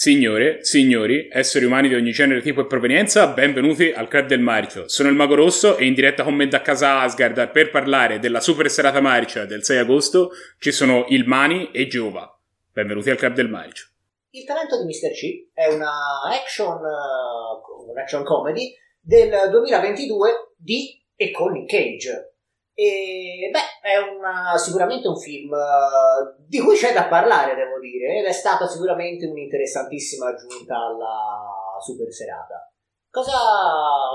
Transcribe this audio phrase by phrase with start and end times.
[0.00, 4.86] Signore, signori, esseri umani di ogni genere, tipo e provenienza, benvenuti al Club del Marcio.
[4.86, 8.38] Sono il Mago Rosso e in diretta con me da casa Asgard per parlare della
[8.38, 10.30] super serata marcia del 6 agosto
[10.60, 12.32] ci sono il Mani e Giova.
[12.72, 13.88] Benvenuti al Club del Marcio.
[14.30, 15.10] Il talento di Mr.
[15.10, 15.90] C è una
[16.30, 22.34] action, uh, action comedy del 2022 di e con Cage.
[22.78, 28.20] E beh, è una, sicuramente un film uh, di cui c'è da parlare, devo dire,
[28.20, 32.72] ed è stata sicuramente un'interessantissima aggiunta alla super serata.
[33.10, 33.34] Cosa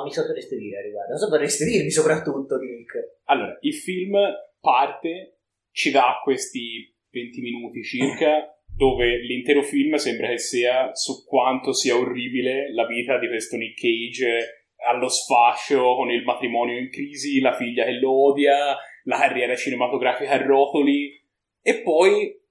[0.06, 1.12] mi sapreste dire riguardo?
[1.12, 3.20] Cosa potreste dirmi soprattutto Nick?
[3.26, 4.18] Allora, il film
[4.62, 5.40] parte,
[5.74, 11.98] ci dà questi 20 minuti circa, dove l'intero film sembra che sia su quanto sia
[11.98, 17.56] orribile la vita di questo Nick Cage allo sfascio con il matrimonio in crisi, la
[17.56, 21.22] figlia che lo odia, la carriera cinematografica a rotoli.
[21.62, 22.42] E poi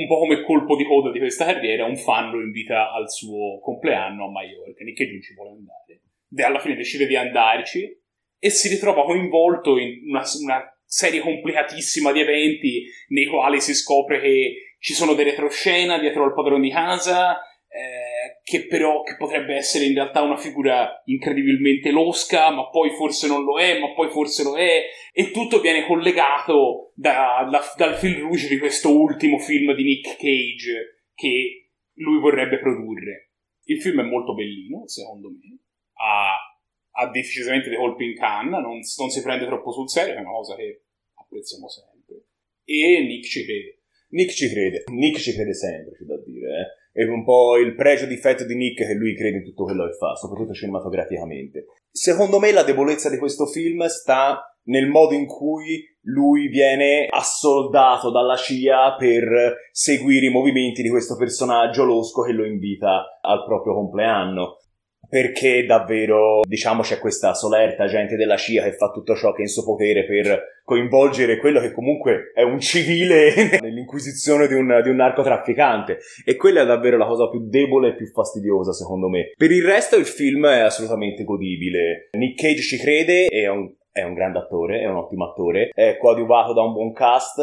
[0.00, 3.60] un po' come colpo di coda di questa carriera un fan lo invita al suo
[3.60, 6.00] compleanno a Mallorca, Nick non ci vuole andare.
[6.34, 8.00] E alla fine decide di andarci
[8.38, 14.20] e si ritrova coinvolto in una, una serie complicatissima di eventi nei quali si scopre
[14.20, 18.11] che ci sono delle retroscena dietro al padrone di casa eh,
[18.44, 23.44] che però che potrebbe essere in realtà una figura incredibilmente losca, ma poi forse non
[23.44, 28.18] lo è, ma poi forse lo è, e tutto viene collegato da, da, dal fil
[28.18, 33.30] rouge di questo ultimo film di Nick Cage che lui vorrebbe produrre.
[33.64, 35.60] Il film è molto bellino, secondo me,
[35.92, 36.36] ha,
[36.90, 40.32] ha decisamente dei colpi in canna, non, non si prende troppo sul serio, è una
[40.32, 40.82] cosa che
[41.14, 42.24] apprezziamo sempre,
[42.64, 43.82] e Nick ci crede.
[44.08, 47.74] Nick ci crede, Nick ci crede sempre, c'è da dire, eh è un po' il
[47.74, 51.66] pregio difetto di Nick che lui crede in tutto quello che fa, soprattutto cinematograficamente.
[51.90, 58.10] Secondo me la debolezza di questo film sta nel modo in cui lui viene assoldato
[58.10, 63.74] dalla CIA per seguire i movimenti di questo personaggio losco che lo invita al proprio
[63.74, 64.58] compleanno
[65.12, 69.42] perché davvero, diciamo, c'è questa solerta gente della CIA che fa tutto ciò che è
[69.42, 74.88] in suo potere per coinvolgere quello che comunque è un civile nell'inquisizione di un, di
[74.88, 75.98] un narcotrafficante.
[76.24, 79.32] E quella è davvero la cosa più debole e più fastidiosa, secondo me.
[79.36, 82.08] Per il resto il film è assolutamente godibile.
[82.12, 85.98] Nick Cage ci crede, è un è un grande attore, è un ottimo attore, è
[85.98, 87.36] coadiuvato da un buon cast,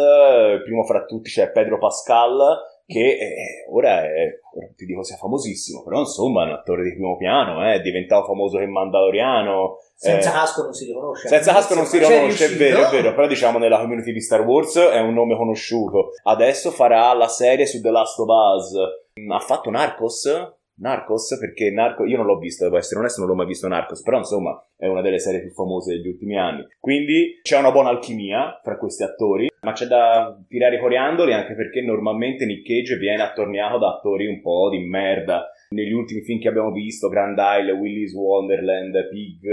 [0.64, 2.58] primo fra tutti c'è Pedro Pascal,
[2.90, 6.94] che eh, ora, è, ora ti dico sia famosissimo, però insomma è un attore di
[6.94, 9.78] primo piano, eh, è diventato famoso che Mandaloriano.
[9.94, 11.28] Senza eh, casco non si riconosce.
[11.28, 14.42] Senza casco non si riconosce, è vero, è vero, però diciamo nella community di Star
[14.42, 16.14] Wars è un nome conosciuto.
[16.24, 18.74] Adesso farà la serie su The Last of Us.
[19.30, 20.58] Ha fatto Narcos?
[20.80, 24.02] Narcos, perché Narcos, io non l'ho visto, devo essere onesto, non l'ho mai visto Narcos,
[24.02, 26.66] però insomma è una delle serie più famose degli ultimi anni.
[26.80, 31.54] Quindi c'è una buona alchimia fra questi attori, ma c'è da tirare i coriandoli anche
[31.54, 35.52] perché normalmente Nick Cage viene attorniato da attori un po' di merda.
[35.72, 39.48] Negli ultimi film che abbiamo visto, Grand Isle, Willy's Wonderland, Pig,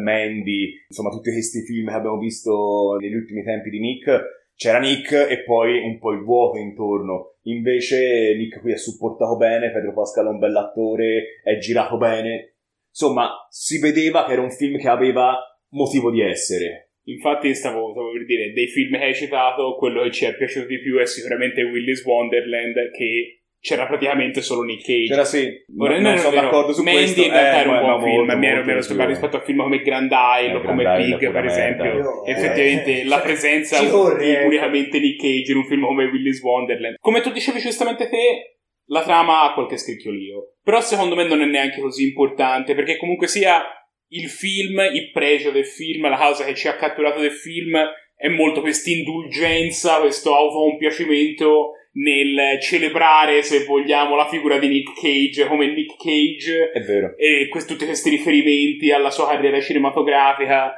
[0.00, 5.10] Mandy, insomma tutti questi film che abbiamo visto negli ultimi tempi di Nick, c'era Nick
[5.10, 7.34] e poi un po' il vuoto intorno.
[7.46, 12.58] Invece Nick qui è supportato bene, Pedro Pascal è un bell'attore, è girato bene.
[12.88, 15.36] Insomma, si vedeva che era un film che aveva
[15.70, 16.92] motivo di essere.
[17.06, 20.66] Infatti stavo, stavo, per dire, dei film che hai citato, quello che ci è piaciuto
[20.66, 25.06] di più è sicuramente Willy's Wonderland, che c'era praticamente solo Nick Cage.
[25.06, 27.22] C'era sì, Ora, non, non sono d'accordo su Mandy questo.
[27.22, 30.10] in realtà eh, era un buon film, mi ero, molto rispetto a film come Grand
[30.10, 32.24] Isle o eh, come Pig, per esempio.
[32.24, 36.96] Eh, effettivamente la presenza di unicamente Nick Cage in un film come Willy's Wonderland.
[36.98, 40.54] Come tu dicevi giustamente te, la trama ha qualche scricchiolio.
[40.60, 43.62] Però secondo me non è neanche così importante, perché comunque sia
[44.08, 47.78] il film, il pregio del film, la causa che ci ha catturato del film
[48.16, 55.46] è molto questa indulgenza, questo autocompiacimento nel celebrare, se vogliamo, la figura di Nick Cage
[55.46, 56.70] come Nick Cage.
[56.70, 57.14] È vero.
[57.16, 60.72] E questi, tutti questi riferimenti alla sua carriera cinematografica.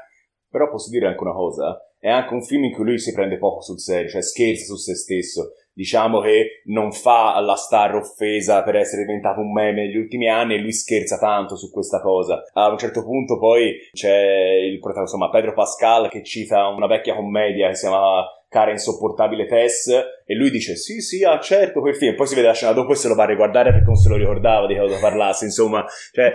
[0.48, 3.38] Però posso dire anche una cosa, è anche un film in cui lui si prende
[3.38, 5.54] poco sul serio, cioè scherza su se stesso.
[5.72, 10.54] Diciamo che non fa la star offesa per essere diventato un meme negli ultimi anni
[10.54, 12.44] e lui scherza tanto su questa cosa.
[12.52, 14.16] A un certo punto poi c'è
[14.62, 19.46] il protagonista, insomma, Pedro Pascal che cita una vecchia commedia che si chiama cara insopportabile
[19.46, 22.70] Tess e lui dice sì sì ah certo quel film poi si vede la scena
[22.70, 25.44] dopo e se lo va a riguardare perché non se lo ricordava di cosa parlasse
[25.44, 26.32] insomma cioè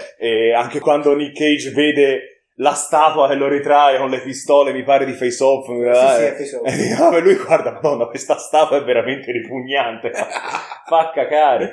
[0.53, 5.05] anche quando Nick Cage vede la statua che lo ritrae con le pistole, mi pare
[5.05, 5.65] di face off.
[5.65, 6.65] Sì, eh, sì, è face off.
[6.67, 10.11] E ah, lui guarda, madonna, questa statua è veramente ripugnante.
[10.85, 11.71] fa cacare.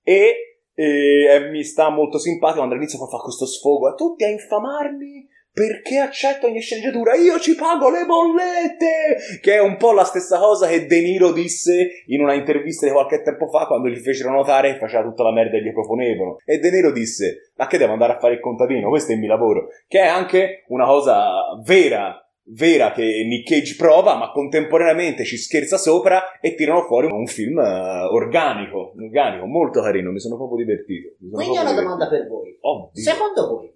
[0.00, 4.28] E, e, e, mi sta molto simpatico quando all'inizio fa questo sfogo a tutti a
[4.28, 7.14] infamarmi perché accetta ogni sceneggiatura?
[7.14, 9.38] Io ci pago le bollette!
[9.40, 12.92] Che è un po' la stessa cosa che De Niro disse in una intervista di
[12.92, 16.38] qualche tempo fa quando gli fecero notare che faceva tutta la merda che gli proponevano.
[16.44, 18.88] E De Niro disse, ma che devo andare a fare il contadino?
[18.88, 19.68] Questo è il mio lavoro.
[19.86, 21.32] Che è anche una cosa
[21.64, 27.26] vera vera che Nick Cage prova, ma contemporaneamente ci scherza sopra e tirano fuori un
[27.26, 31.14] film uh, organico, organico, molto carino, mi sono proprio divertito.
[31.18, 32.56] Quindi ho una domanda per voi.
[32.60, 32.90] Oddio.
[33.00, 33.72] Secondo voi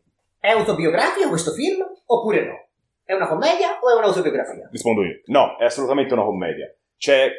[0.47, 2.69] è autobiografico questo film oppure no?
[3.03, 4.69] È una commedia o è un'autobiografia?
[4.71, 5.21] Rispondo io.
[5.27, 6.73] No, è assolutamente una commedia.
[6.97, 7.31] C'è,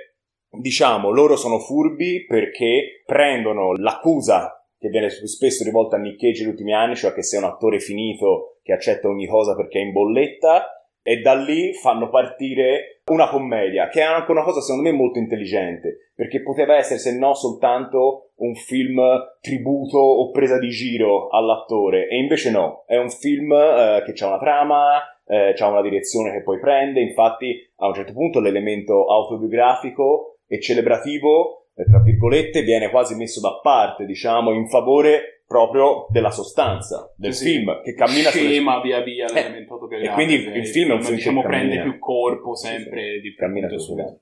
[0.50, 6.52] diciamo, loro sono furbi perché prendono l'accusa che viene spesso rivolta a Nick Cage negli
[6.52, 9.94] ultimi anni, cioè che sei un attore finito che accetta ogni cosa perché è in
[9.94, 10.77] bolletta,
[11.08, 15.20] e da lì fanno partire una commedia, che è anche una cosa secondo me molto
[15.20, 19.00] intelligente, perché poteva essere se no soltanto un film
[19.40, 24.28] tributo o presa di giro all'attore, e invece no, è un film eh, che ha
[24.28, 29.06] una trama, eh, ha una direzione che poi prende, infatti a un certo punto l'elemento
[29.06, 36.32] autobiografico e celebrativo, tra virgolette, viene quasi messo da parte, diciamo, in favore proprio della
[36.32, 38.84] sostanza del sì, film che cammina scema sulle...
[38.84, 41.82] via via l'elemento eh, e quindi il, il film è un film diciamo che prende
[41.84, 44.20] più corpo sempre sì, di cammina sulle gambe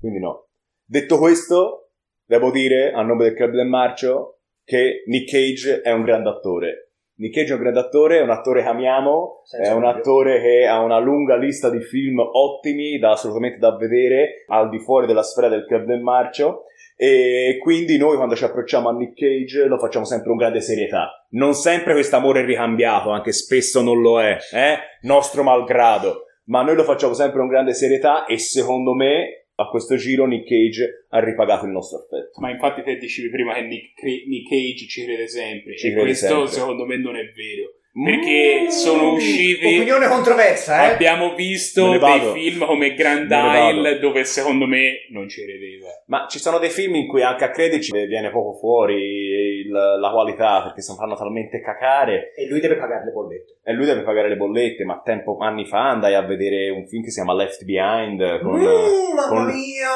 [0.00, 0.46] quindi no.
[0.84, 1.90] Detto questo
[2.24, 6.90] devo dire a nome del Club del Marcio che Nick Cage è un grande attore.
[7.18, 9.96] Nick Cage è un grande attore, è un attore che amiamo, Senza è un video.
[9.96, 14.78] attore che ha una lunga lista di film ottimi, da assolutamente da vedere, al di
[14.78, 16.64] fuori della sfera del Club del Marcio.
[16.96, 21.26] E quindi noi quando ci approcciamo a Nick Cage lo facciamo sempre con grande serietà.
[21.30, 24.78] Non sempre questo amore è ricambiato, anche spesso non lo è, eh?
[25.02, 26.22] nostro malgrado.
[26.44, 30.48] Ma noi lo facciamo sempre con grande serietà e secondo me a questo giro Nick
[30.48, 32.40] Cage ha ripagato il nostro affetto.
[32.40, 36.04] Ma infatti te dicevi prima che Nick, Nick Cage ci crede sempre ci e crede
[36.04, 36.48] questo sempre.
[36.48, 37.72] secondo me non è vero
[38.04, 38.68] perché mm.
[38.68, 40.92] sono usciti opinione controversa eh?
[40.92, 45.88] abbiamo visto dei film come Grand Isle dove secondo me non ci credeva.
[46.06, 50.10] Ma ci sono dei film in cui anche a crederci viene poco fuori il, la
[50.10, 52.32] qualità perché si fanno talmente cacare.
[52.34, 53.54] E lui deve pagare le bollette.
[53.64, 57.02] E lui deve pagare le bollette ma tempo, anni fa andai a vedere un film
[57.02, 59.52] che si chiama Left Behind con, mm, con,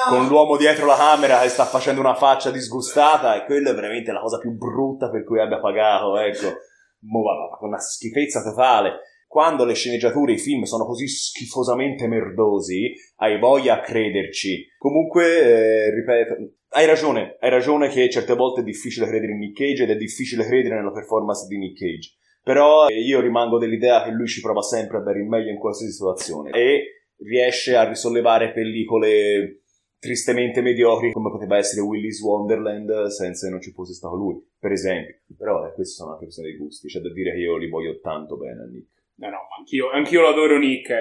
[0.08, 4.10] con l'uomo dietro la camera che sta facendo una faccia disgustata e quello è veramente
[4.10, 6.68] la cosa più brutta per cui abbia pagato ecco
[7.00, 9.00] una schifezza totale.
[9.26, 14.66] Quando le sceneggiature, i film sono così schifosamente merdosi, hai voglia a crederci.
[14.76, 16.34] Comunque, eh, ripeto,
[16.70, 19.96] hai ragione, hai ragione che certe volte è difficile credere in Nick Cage ed è
[19.96, 22.14] difficile credere nella performance di Nick Cage.
[22.42, 25.58] Però eh, io rimango dell'idea che lui ci prova sempre a dare il meglio in
[25.58, 29.62] qualsiasi situazione e riesce a risollevare pellicole
[30.00, 34.72] tristemente mediocri come poteva essere Willy's Wonderland senza che non ci fosse stato lui, per
[34.72, 35.16] esempio.
[35.36, 38.00] Però eh, queste sono anche questioni dei gusti, c'è da dire che io li voglio
[38.00, 38.88] tanto bene a Nick.
[39.16, 40.92] No, no, anch'io, anch'io lo adoro Nick,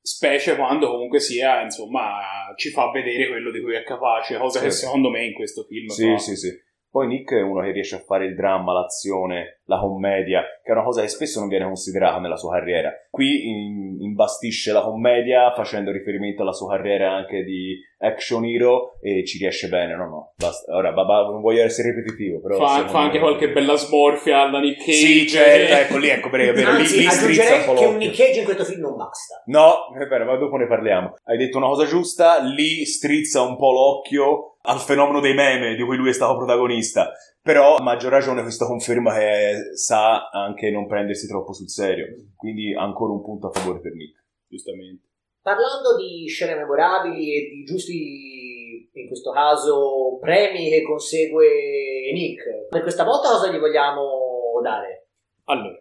[0.00, 2.20] specie quando comunque sia, insomma,
[2.56, 4.68] ci fa vedere quello di cui è capace, cosa certo.
[4.68, 6.18] che secondo me in questo film sì, fa.
[6.18, 6.56] Sì, sì,
[6.88, 10.72] poi Nick è uno che riesce a fare il dramma, l'azione, la commedia, che è
[10.72, 12.92] una cosa che spesso non viene considerata nella sua carriera.
[13.10, 19.24] Qui in, imbastisce la commedia facendo riferimento alla sua carriera anche di action hero e
[19.24, 20.74] ci riesce bene, no no, basta.
[20.74, 22.58] Ora, babà, non voglio essere ripetitivo, però...
[22.58, 24.92] Fa, fa anche qualche bella smorfia alla Nick Cage.
[24.92, 27.96] Sì, certo, ecco lì, ecco, perché vero, Anzi, lì, lì strizza un po' che un
[27.96, 29.42] Nick Cage in questo film non basta.
[29.46, 31.14] No, è vero, ma dopo ne parliamo.
[31.24, 35.82] Hai detto una cosa giusta, lì strizza un po' l'occhio al fenomeno dei meme di
[35.82, 37.10] cui lui è stato protagonista.
[37.44, 42.06] Però a maggior ragione questo conferma che sa anche non prendersi troppo sul serio.
[42.34, 45.08] Quindi ancora un punto a favore per Nick, giustamente.
[45.42, 52.80] Parlando di scene memorabili e di giusti, in questo caso, premi che consegue Nick, per
[52.80, 55.08] questa volta cosa gli vogliamo dare?
[55.44, 55.78] Allora,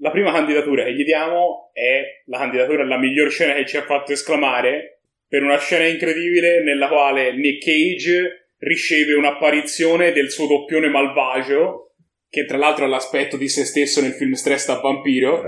[0.00, 3.82] la prima candidatura che gli diamo è la candidatura alla miglior scena che ci ha
[3.84, 10.88] fatto esclamare per una scena incredibile nella quale Nick Cage riceve un'apparizione del suo doppione
[10.88, 11.94] malvagio,
[12.28, 15.42] che tra l'altro ha l'aspetto di se stesso nel film Stress da vampiro,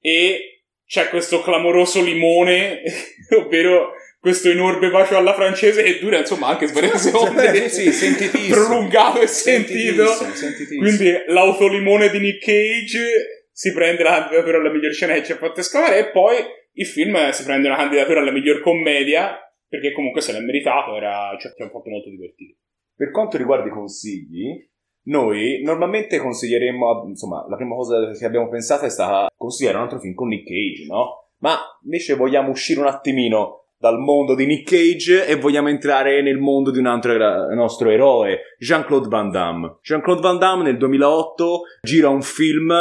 [0.00, 2.82] e c'è questo clamoroso limone,
[3.36, 3.92] ovvero
[4.24, 9.26] questo enorme bacio alla francese che dura insomma anche svariate secondi sì, sì, prolungato e
[9.26, 10.06] sentito.
[10.06, 10.80] sentitissimo.
[10.80, 15.36] quindi l'autolimone di Nick Cage si prende la candidatura alla miglior scena che ci ha
[15.36, 16.36] fatto esclamare e poi
[16.72, 19.38] il film si prende una candidatura alla miglior commedia
[19.74, 22.58] perché comunque se l'è meritato, era, cioè, ci ha fatto molto divertire.
[22.94, 24.70] Per quanto riguarda i consigli,
[25.06, 29.98] noi normalmente consiglieremmo, insomma, la prima cosa che abbiamo pensato è stata consigliare un altro
[29.98, 31.30] film con Nick Cage, no?
[31.38, 36.38] Ma invece vogliamo uscire un attimino dal mondo di Nick Cage e vogliamo entrare nel
[36.38, 39.78] mondo di un altro nostro eroe, Jean-Claude Van Damme.
[39.82, 42.72] Jean-Claude Van Damme nel 2008 gira un film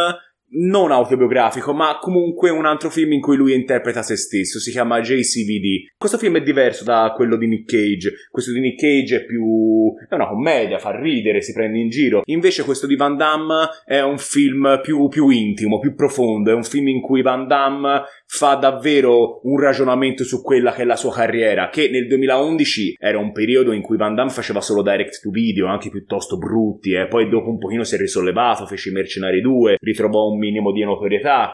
[0.53, 5.01] non autobiografico, ma comunque un altro film in cui lui interpreta se stesso, si chiama
[5.01, 5.93] JCVD.
[5.97, 9.93] Questo film è diverso da quello di Nick Cage, questo di Nick Cage è più...
[10.09, 12.21] è una commedia, fa ridere, si prende in giro.
[12.25, 16.63] Invece questo di Van Damme è un film più, più intimo, più profondo, è un
[16.63, 18.03] film in cui Van Damme
[18.35, 23.19] fa davvero un ragionamento su quella che è la sua carriera, che nel 2011 era
[23.19, 27.07] un periodo in cui Van Damme faceva solo direct to video, anche piuttosto brutti, eh.
[27.07, 30.83] poi dopo un pochino si è risollevato, fece i Mercenari 2, ritrovò un minimo di
[30.83, 31.51] notorietà,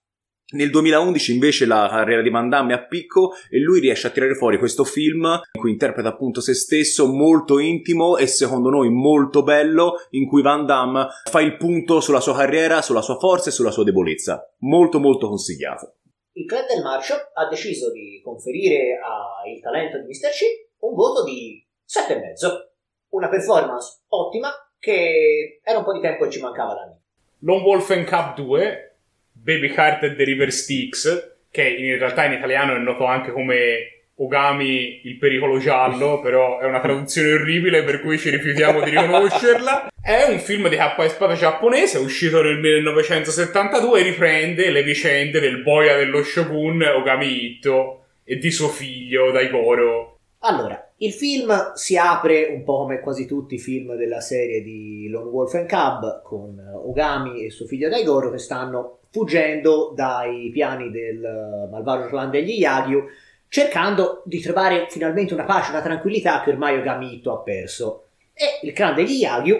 [0.51, 4.09] nel 2011 invece la carriera di Van Damme è a picco e lui riesce a
[4.09, 8.89] tirare fuori questo film in cui interpreta appunto se stesso molto intimo e secondo noi
[8.89, 13.49] molto bello in cui Van Damme fa il punto sulla sua carriera, sulla sua forza
[13.49, 14.41] e sulla sua debolezza.
[14.61, 15.97] Molto molto consigliato.
[16.39, 20.29] Il club del Marcio ha deciso di conferire al talento di Mr.
[20.29, 20.43] C
[20.79, 22.69] un voto di 7,5.
[23.09, 27.01] Una performance ottima che era un po' di tempo che ci mancava da me.
[27.39, 28.97] Lone Wolf Cup 2
[29.33, 33.98] Baby Cart e The River Styx, che in realtà in italiano è noto anche come
[34.21, 39.87] Ogami il pericolo giallo, però è una traduzione orribile per cui ci rifiutiamo di riconoscerla.
[40.01, 45.39] È un film di cappa e spada giapponese, uscito nel 1972 e riprende le vicende
[45.39, 50.17] del boia dello shogun Ogami Ito e di suo figlio Daigoro.
[50.39, 55.07] Allora, il film si apre un po' come quasi tutti i film della serie di
[55.09, 60.91] Lone Wolf and Cub con Ogami e suo figlio Daigoro che stanno fuggendo dai piani
[60.91, 63.05] del malvagio clan degli Yagyu,
[63.49, 68.05] cercando di trovare finalmente una pace, una tranquillità che ormai Ogamito ha perso.
[68.33, 69.57] E il clan degli Yagyu,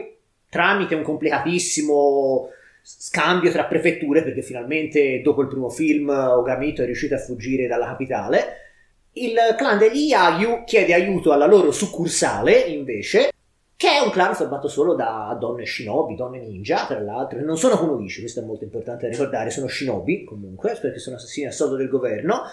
[0.48, 2.50] tramite un complicatissimo
[2.82, 7.88] scambio tra prefetture, perché finalmente dopo il primo film Ogamito è riuscito a fuggire dalla
[7.88, 8.68] capitale,
[9.14, 13.32] il clan degli Yagyu chiede aiuto alla loro succursale, invece,
[13.76, 17.78] che è un clan formato solo da donne shinobi, donne ninja, tra l'altro, non sono
[17.78, 21.76] kunoichi, questo è molto importante da ricordare, sono shinobi comunque, perché sono assassini a soldo
[21.76, 22.44] del governo,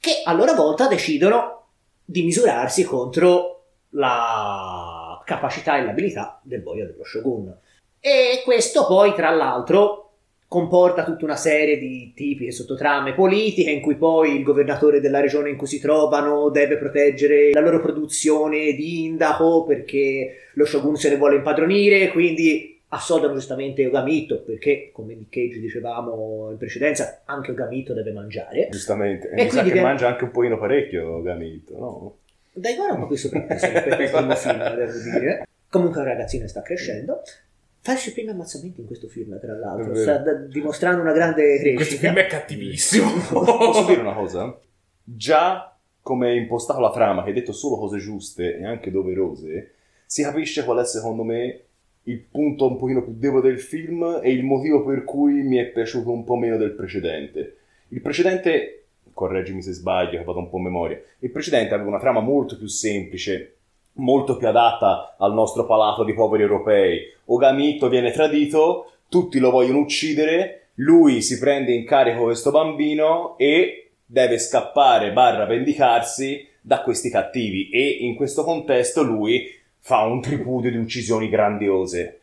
[0.00, 1.66] che a loro volta decidono
[2.04, 7.54] di misurarsi contro la capacità e l'abilità del boia dello shogun.
[8.00, 10.10] E questo poi, tra l'altro,
[10.48, 15.20] comporta tutta una serie di tipi e sottotrame politiche in cui poi il governatore della
[15.20, 20.96] regione in cui si trovano deve proteggere la loro produzione di indaco perché lo shogun
[20.96, 27.22] se ne vuole impadronire, quindi assoldano giustamente Ogamito perché come Nick Cage dicevamo in precedenza
[27.24, 30.58] anche Ogamito deve mangiare giustamente e, e mi sa che, che mangia anche un pochino
[30.58, 32.16] parecchio Ogamito no?
[32.52, 37.22] dai guarda ma questo per il primo film devo dire comunque un ragazzino sta crescendo
[37.82, 41.76] Fasci primi ammazzamenti in questo film, tra l'altro, sta dimostrando una grande crescita.
[41.76, 43.10] Questo film è cattivissimo.
[43.32, 44.54] Posso dire una cosa?
[45.02, 45.70] Già
[46.02, 50.22] come è impostato la trama, che hai detto solo cose giuste e anche doverose, si
[50.22, 51.64] capisce qual è secondo me
[52.04, 55.66] il punto un pochino più debole del film e il motivo per cui mi è
[55.66, 57.56] piaciuto un po' meno del precedente.
[57.88, 61.98] Il precedente, correggimi se sbaglio, che vado un po' a memoria, il precedente aveva una
[61.98, 63.56] trama molto più semplice,
[63.94, 67.00] molto più adatta al nostro palato di poveri europei.
[67.26, 73.90] Ogamito viene tradito, tutti lo vogliono uccidere, lui si prende in carico questo bambino e
[74.06, 80.70] deve scappare barra vendicarsi da questi cattivi e in questo contesto lui fa un tripudio
[80.70, 82.20] di uccisioni grandiose.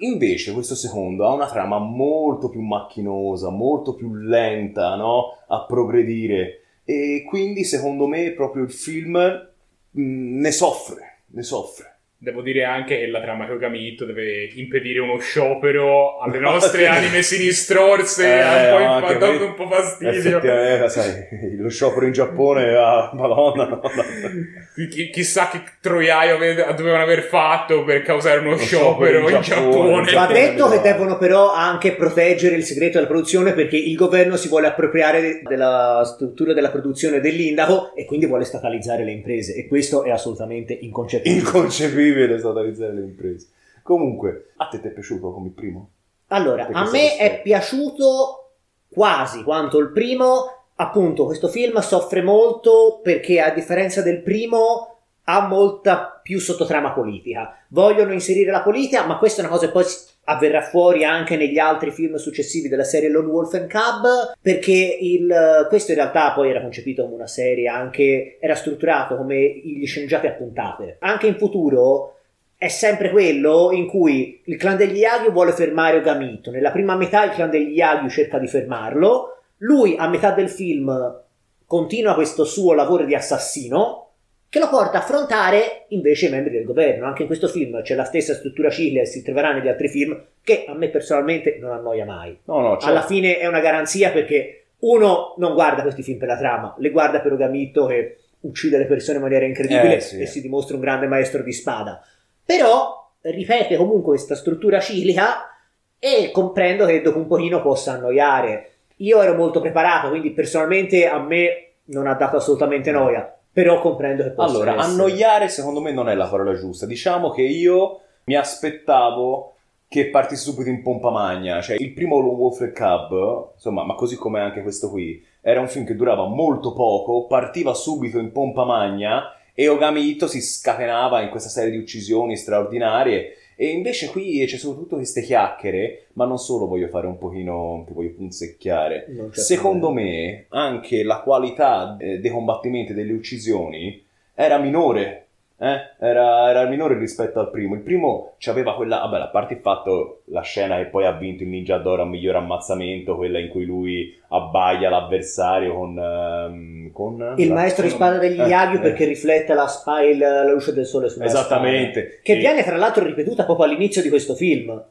[0.00, 5.38] Invece questo secondo ha una trama molto più macchinosa, molto più lenta no?
[5.48, 11.99] a progredire e quindi secondo me proprio il film mh, ne soffre, ne soffre.
[12.22, 18.26] Devo dire anche che la trama Kogamito deve impedire uno sciopero alle nostre anime sinistrorse,
[18.26, 20.36] eh, ha un po' dato un po' fastidio.
[20.36, 26.36] Effettivamente, sai, lo sciopero in Giappone, ah, madonna, no, Ch- chissà che troiaio
[26.76, 30.04] dovevano aver fatto per causare uno, uno sciopero, sciopero, in Giappone.
[30.04, 30.12] Giappone.
[30.12, 34.48] Va detto che devono però anche proteggere il segreto della produzione perché il governo si
[34.48, 40.04] vuole appropriare della struttura della produzione dell'indaco e quindi vuole statalizzare le imprese e questo
[40.04, 41.40] è assolutamente inconcepibile.
[41.40, 43.48] Inconcepibile incredibile statalizzare le imprese.
[43.82, 45.90] Comunque, a te ti è piaciuto come il primo?
[46.28, 48.52] Allora, Perché a me è piaciuto
[48.88, 50.64] quasi quanto il primo.
[50.76, 57.56] Appunto, questo film soffre molto perché a differenza del primo ha molta più sottotrama politica.
[57.68, 59.84] Vogliono inserire la politica, ma questa è una cosa che poi
[60.30, 65.66] avverrà fuori anche negli altri film successivi della serie Lone Wolf and Cub, perché il,
[65.68, 70.28] questo in realtà poi era concepito come una serie, anche era strutturato come gli sceneggiati
[70.28, 70.96] a puntate.
[71.00, 72.14] Anche in futuro
[72.56, 76.50] è sempre quello in cui il clan degli Yagyu vuole fermare Ogamito.
[76.50, 79.38] Nella prima metà il clan degli Yagyu cerca di fermarlo.
[79.58, 81.22] Lui a metà del film
[81.66, 84.09] continua questo suo lavoro di assassino
[84.50, 87.06] che lo porta a affrontare invece i membri del governo.
[87.06, 90.20] Anche in questo film c'è la stessa struttura ciglia e si troverà negli altri film
[90.42, 92.36] che a me personalmente non annoia mai.
[92.46, 92.86] No, no, certo.
[92.86, 96.90] Alla fine è una garanzia perché uno non guarda questi film per la trama, le
[96.90, 100.20] guarda per Ogamitto che uccide le persone in maniera incredibile Eh, sì.
[100.20, 102.02] e si dimostra un grande maestro di spada.
[102.44, 105.48] Però ripete comunque questa struttura cilica
[105.96, 108.70] e comprendo che dopo un pochino possa annoiare.
[108.96, 114.22] Io ero molto preparato, quindi personalmente a me non ha dato assolutamente noia, però comprendo
[114.22, 114.92] che possa Allora, essere.
[114.92, 116.86] annoiare secondo me non è la parola giusta.
[116.86, 119.54] Diciamo che io mi aspettavo
[119.88, 121.60] che partisse subito in pompa magna.
[121.60, 125.60] Cioè, il primo Lone Wolf e Cub, insomma, ma così come anche questo qui, era
[125.60, 130.40] un film che durava molto poco, partiva subito in pompa magna e Ogami Ito si
[130.40, 133.34] scatenava in questa serie di uccisioni straordinarie.
[133.62, 137.92] E invece qui c'è soprattutto queste chiacchiere, ma non solo voglio fare un pochino, ti
[137.92, 139.28] voglio punzecchiare.
[139.32, 144.02] Secondo me anche la qualità eh, dei combattimenti, delle uccisioni,
[144.32, 145.26] era minore.
[145.62, 145.80] Eh?
[145.98, 147.74] Era, era minore rispetto al primo.
[147.74, 149.00] Il primo c'aveva quella.
[149.00, 152.06] Vabbè, a parte il fatto, la scena che poi ha vinto il Ninja d'Oro a
[152.06, 155.98] miglior ammazzamento, quella in cui lui abbaia l'avversario con.
[155.98, 158.80] ehm, con Il maestro di spada degli Eh, Yagyu eh.
[158.80, 161.40] perché riflette la, spa- il- la luce del sole sulla spada.
[161.40, 162.20] Esattamente.
[162.22, 164.82] Che E- viene tra l'altro ripetuta proprio all'inizio di questo film.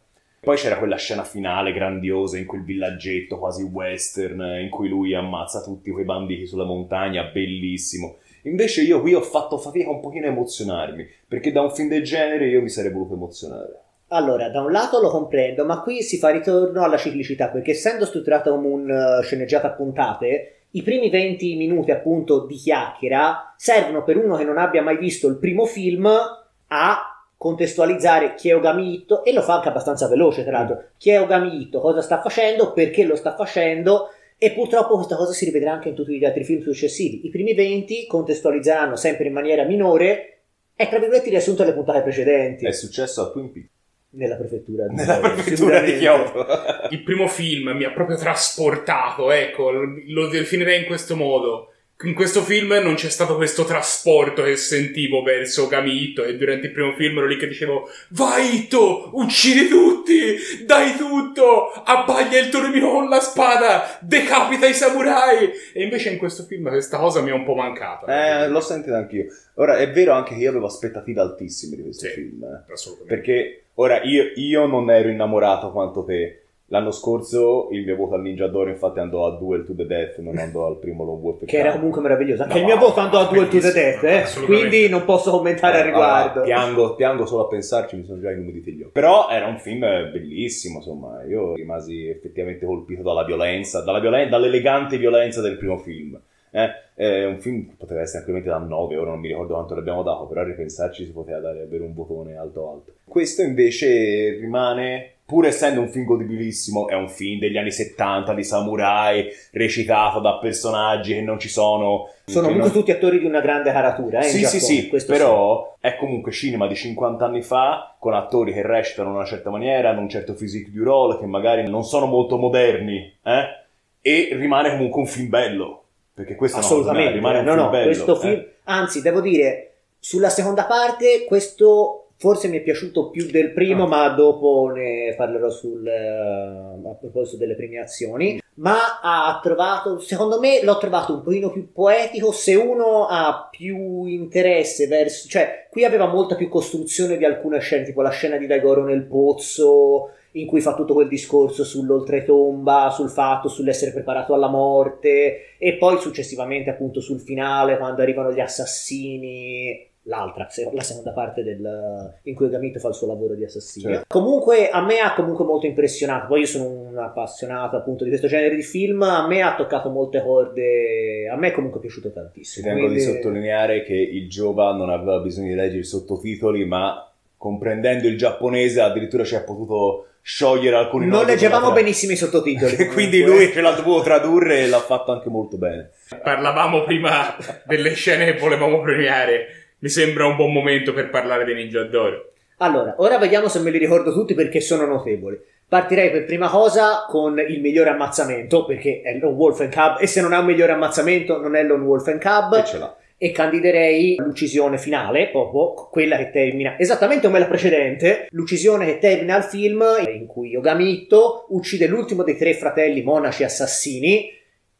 [0.41, 5.13] Poi c'era quella scena finale grandiosa in quel villaggetto quasi western eh, in cui lui
[5.13, 8.17] ammazza tutti quei banditi sulla montagna, bellissimo.
[8.43, 12.03] Invece io qui ho fatto fatica un pochino a emozionarmi, perché da un film del
[12.03, 13.81] genere io mi sarei voluto emozionare.
[14.09, 18.05] Allora, da un lato lo comprendo, ma qui si fa ritorno alla ciclicità, perché essendo
[18.05, 24.03] strutturato come un eh, sceneggiato a puntate, i primi 20 minuti appunto di chiacchiera servono
[24.03, 28.93] per uno che non abbia mai visto il primo film a contestualizzare chi è Ogami
[28.93, 32.19] Itto, e lo fa anche abbastanza veloce tra l'altro, chi è Ogami Itto, cosa sta
[32.19, 34.09] facendo, perché lo sta facendo,
[34.41, 37.27] e purtroppo questa cosa si rivedrà anche in tutti gli altri film successivi.
[37.27, 40.39] I primi 20 contestualizzeranno sempre in maniera minore,
[40.81, 42.65] e tra virgolette riassunto alle puntate precedenti.
[42.65, 43.69] È successo a Twin Peaks,
[44.11, 45.97] Nella prefettura di nella Kyoto, prefettura di.
[45.97, 46.45] Kyoto.
[46.91, 51.73] Il primo film mi ha proprio trasportato, ecco, lo definirei in questo modo.
[52.01, 56.71] In questo film non c'è stato questo trasporto che sentivo verso Gamito e durante il
[56.71, 62.61] primo film ero lì che dicevo Vai Ito, uccidi tutti, dai tutto, abbaglia il tuo
[62.61, 67.31] nemico con la spada, decapita i samurai e invece in questo film questa cosa mi
[67.31, 68.05] è un po' mancata.
[68.45, 69.25] Eh, l'ho sentito anch'io.
[69.55, 72.13] Ora, è vero anche che io avevo aspettative altissime di questo Sì.
[72.13, 72.63] film.
[72.71, 73.13] Assolutamente.
[73.13, 76.38] Perché ora io, io non ero innamorato quanto te.
[76.71, 80.19] L'anno scorso il mio voto al Ninja d'Oro infatti andò a Duel to the Death,
[80.19, 81.45] non andò al primo Lone Wolf.
[81.45, 82.43] Che era comunque meraviglioso.
[82.43, 84.45] Anche No, il mio voto andò a Duel to the Death, eh?
[84.45, 86.41] quindi non posso commentare al riguardo.
[86.41, 88.91] Ah, piango, piango solo a pensarci, mi sono già inumiditi gli occhi.
[88.91, 94.97] Però era un film bellissimo, insomma, io rimasi effettivamente colpito dalla violenza, dalla violen- dall'elegante
[94.97, 96.19] violenza del primo film.
[96.51, 99.73] Eh, è un film che poteva essere ampiamente da 9, ora non mi ricordo quanto
[99.73, 102.91] l'abbiamo dato, però a ripensarci si poteva dare davvero un votone alto alto.
[103.05, 108.43] Questo invece rimane, pur essendo un film godibilissimo, è un film degli anni 70 di
[108.43, 112.09] samurai, recitato da personaggi che non ci sono.
[112.25, 114.23] Sono comunque non- tutti attori di una grande caratura, eh?
[114.23, 118.51] sì, sì, Giappone, sì, questo però è comunque cinema di 50 anni fa, con attori
[118.51, 121.85] che recitano in una certa maniera, hanno un certo physique du role, che magari non
[121.85, 123.57] sono molto moderni, eh?
[124.01, 125.78] E rimane comunque un film bello.
[126.19, 127.85] Perché questo Assolutamente, mia, rimane un no, film no, bello.
[127.85, 128.19] questo eh.
[128.19, 133.85] film, anzi, devo dire, sulla seconda parte, questo forse mi è piaciuto più del primo,
[133.85, 133.87] Ah.
[133.87, 138.41] ma dopo ne parlerò sul, eh, a proposito delle premiazioni.
[138.55, 142.33] Ma ha trovato, secondo me, l'ho trovato un pochino più poetico.
[142.33, 147.85] Se uno ha più interesse verso, cioè, qui aveva molta più costruzione di alcune scene,
[147.85, 153.09] tipo la scena di Daigoro nel pozzo, in cui fa tutto quel discorso sull'oltretomba, sul
[153.09, 159.87] fatto, sull'essere preparato alla morte, e poi successivamente appunto sul finale, quando arrivano gli assassini,
[160.03, 163.89] l'altra, la seconda parte del, in cui Gamito fa il suo lavoro di assassino.
[163.89, 164.05] Certo.
[164.07, 168.27] Comunque a me ha comunque molto impressionato, poi io sono un appassionato appunto di questo
[168.27, 172.13] genere di film, a me ha toccato molte corde, a me è comunque piaciuto Ci
[172.13, 172.67] tantissimo.
[172.67, 177.03] tengo di quindi- sottolineare che il Giova non aveva bisogno di leggere i sottotitoli, ma
[177.37, 182.75] comprendendo il giapponese addirittura ci ha potuto sciogliere alcuni Non leggevamo benissimo i sottotitoli.
[182.87, 183.45] Quindi comunque.
[183.45, 185.91] lui ce l'ha dovuto tradurre e l'ha fatto anche molto bene.
[186.21, 189.73] Parlavamo prima delle scene che volevamo premiare.
[189.79, 192.31] Mi sembra un buon momento per parlare dei Ninja d'Oro.
[192.57, 195.39] Allora, ora vediamo se me li ricordo tutti perché sono notevoli.
[195.67, 200.07] Partirei per prima cosa con il migliore ammazzamento, perché è Lone Wolf and Cub, e
[200.07, 202.95] se non ha un migliore ammazzamento non è Lone Wolf and Cub, E ce l'ha.
[203.21, 209.35] E candiderei l'uccisione finale, proprio quella che termina esattamente come la precedente, l'uccisione che termina
[209.35, 214.31] il film in cui Yogamitto uccide l'ultimo dei tre fratelli monaci assassini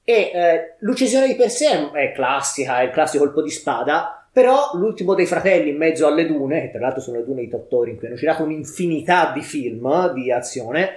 [0.05, 4.71] e eh, l'uccisione di per sé è classica, è il classico colpo di spada, Però
[4.75, 7.91] l'ultimo dei fratelli in mezzo alle dune, che tra l'altro sono le dune di Tottori,
[7.91, 10.91] in cui hanno girato un'infinità di film di azione,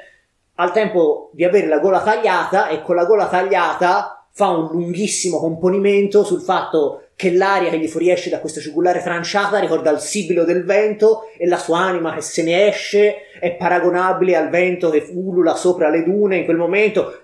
[0.56, 5.38] al tempo di avere la gola tagliata e con la gola tagliata fa un lunghissimo
[5.38, 10.42] componimento sul fatto che l'aria che gli fuoriesce da questa cigulare tranciata ricorda il sibilo
[10.42, 15.06] del vento e la sua anima che se ne esce è paragonabile al vento che
[15.12, 17.16] ulula sopra le dune in quel momento.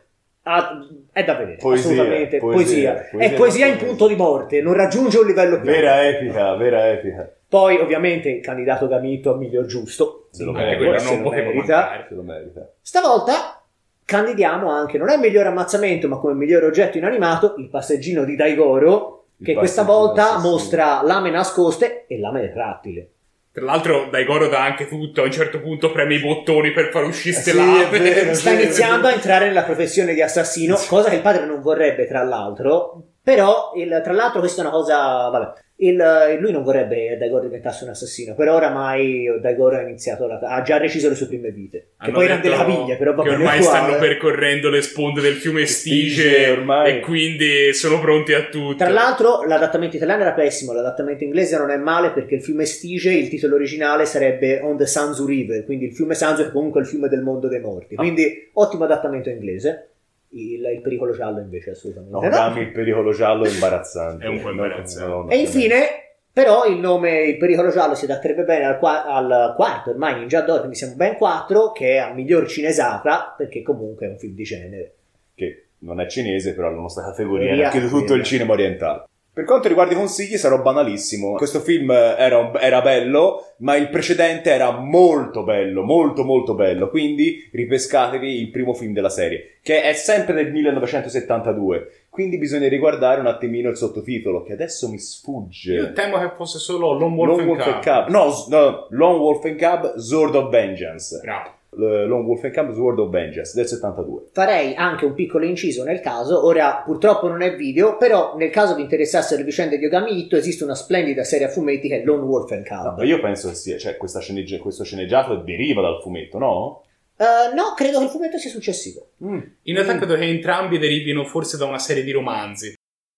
[0.44, 2.38] Ah, è da vedere, Poesia, assolutamente.
[2.38, 3.08] poesia, Poesia.
[3.11, 5.80] poesia È poesia in punto di morte, non raggiunge un livello più alto.
[5.80, 7.32] Vera epica, vera epica.
[7.48, 10.28] Poi, ovviamente, il candidato Gamito a miglior giusto.
[10.30, 10.76] Se lo Di merita.
[10.76, 11.76] quello Gamito, se non lo merita.
[11.76, 12.06] mancare.
[12.08, 12.70] Se lo merita.
[12.80, 13.62] Stavolta
[14.04, 18.37] candidiamo anche, non è il miglior ammazzamento, ma come miglior oggetto inanimato, il passeggino di
[18.37, 23.11] Daigoro, che questa volta mostra lame nascoste e lame retrattile.
[23.53, 25.22] Tra l'altro, Daigoro dà anche tutto.
[25.22, 28.35] A un certo punto preme i bottoni per far uscire ste Sì, lame.
[28.35, 32.22] Sta iniziando a entrare nella professione di assassino, cosa che il padre non vorrebbe, tra
[32.22, 33.03] l'altro.
[33.22, 35.29] Però, il- tra l'altro, questa è una cosa.
[35.29, 35.61] Vabbè.
[35.80, 40.40] Il- lui non vorrebbe che Daigoro diventasse un assassino, però oramai Daigoro ha iniziato la-
[40.40, 41.78] ha già reciso le sue prime vite.
[41.78, 45.34] Che Hanno poi erano delle caviglie, però va che ormai stanno percorrendo le sponde del
[45.34, 46.96] fiume Stige, Stige ormai.
[46.96, 48.74] e quindi sono pronti a tutto.
[48.76, 53.12] Tra l'altro, l'adattamento italiano era pessimo, l'adattamento inglese non è male perché il fiume Stige,
[53.12, 56.88] il titolo originale sarebbe On the Sanzu River, quindi il fiume Sanzu è comunque il
[56.88, 57.94] fiume del mondo dei morti.
[57.94, 57.98] Ah.
[57.98, 59.90] Quindi, ottimo adattamento inglese.
[60.30, 62.28] Il, il pericolo giallo invece assolutamente No, no.
[62.28, 64.24] dammi il pericolo giallo è imbarazzante.
[64.24, 65.08] È un po' imbarazzante.
[65.08, 65.86] No, no, no, E infine,
[66.32, 70.42] però, il nome Il pericolo giallo si adatterebbe bene al, qua- al quarto, ormai Ninja
[70.42, 74.34] Door, quindi siamo ben quattro, che è a miglior cinesata, perché comunque è un film
[74.34, 74.94] di genere.
[75.34, 79.04] che non è cinese, però la nostra categoria è anche tutto il cinema orientale.
[79.38, 81.35] Per quanto riguarda i consigli, sarò banalissimo.
[81.35, 86.90] Questo film era, era bello, ma il precedente era molto bello, molto molto bello.
[86.90, 92.07] Quindi ripescatevi il primo film della serie, che è sempre del 1972.
[92.11, 95.72] Quindi bisogna riguardare un attimino il sottotitolo, che adesso mi sfugge.
[95.72, 97.83] Io temo che fosse solo Lone Wolf, Lone and Wolf Cub.
[97.85, 98.09] Cub.
[98.09, 101.20] No, no, Lone Wolf and Cub, Sword of Vengeance.
[101.22, 101.57] Bravo.
[101.78, 104.26] L- Lone Wolf and Cub, Sword of Vengeance del 72.
[104.32, 108.74] Farei anche un piccolo inciso nel caso, ora purtroppo non è video, però nel caso
[108.74, 112.04] vi interessasse le vicende di Ogami Itto esiste una splendida serie a fumetti che è
[112.04, 113.02] Lone Wolf and No, Cub.
[113.04, 116.82] io penso che sia, cioè, questa sceneggi- questo sceneggiato deriva dal fumetto, no?
[117.16, 119.08] Eh, no, credo che il fumetto sia successivo.
[119.20, 119.96] In realtà Mm.
[119.98, 122.74] credo che entrambi derivino forse da una serie di romanzi,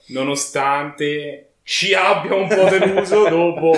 [0.09, 3.73] nonostante ci abbia un po' deluso dopo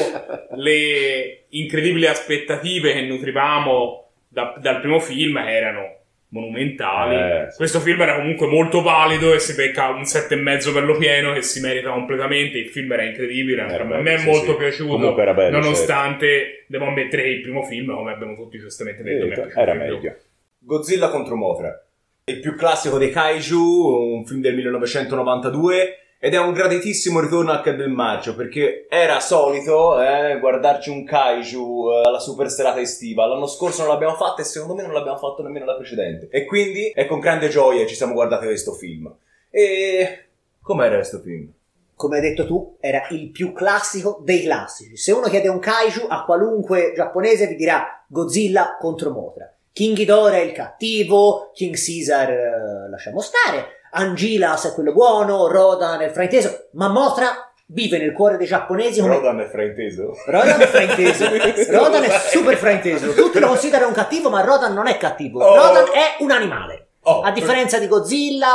[0.54, 4.01] le incredibili aspettative che nutrivamo
[4.32, 7.14] da- dal primo film erano monumentali.
[7.14, 7.56] Eh, sì.
[7.58, 10.96] Questo film era comunque molto valido e si becca un sette e mezzo per lo
[10.96, 12.58] pieno che si merita completamente.
[12.58, 14.56] Il film era incredibile, Era a me bello, è sì, molto sì.
[14.56, 15.18] piaciuto.
[15.18, 19.28] Era bello, nonostante devo ammettere che il primo film, come abbiamo tutti giustamente detto, è
[19.28, 19.80] piaciuto era più.
[19.80, 20.16] meglio.
[20.58, 21.84] Godzilla contro Mothra.
[22.24, 27.90] Il più classico dei kaiju, un film del 1992 ed è un graditissimo ritorno al
[27.90, 33.26] marcio perché era solito eh, guardarci un kaiju eh, alla super serata estiva.
[33.26, 36.28] L'anno scorso non l'abbiamo fatto e secondo me non l'abbiamo fatto nemmeno la precedente.
[36.30, 39.12] E quindi è con grande gioia ci siamo guardati questo film.
[39.50, 40.26] E
[40.62, 41.50] com'era questo film?
[41.96, 44.96] Come hai detto tu, era il più classico dei classici.
[44.96, 49.52] Se uno chiede un kaiju a qualunque giapponese vi dirà Godzilla contro Mothra.
[49.72, 56.00] King Ghidorah è il cattivo, King Caesar eh, lasciamo stare, Angilas è quello buono, Rodan
[56.00, 60.14] è il frainteso, ma Mothra vive nel cuore dei giapponesi come Rodan è frainteso?
[60.26, 61.24] Rodan è frainteso.
[61.70, 63.12] Rodan è super frainteso.
[63.12, 65.42] Tutti lo considerano un cattivo, ma Rodan non è cattivo.
[65.44, 65.54] Oh.
[65.54, 66.88] Rodan è un animale.
[67.02, 68.48] Oh, A differenza di Godzilla,